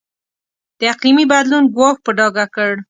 [0.79, 2.71] د اقلیمي بدلون ګواښ په ډاګه کړ.